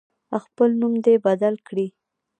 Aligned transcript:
خپل 0.43 0.69
نوم 0.81 0.93
دی 1.05 1.15
بدل 1.25 1.53
کړي. 1.67 1.87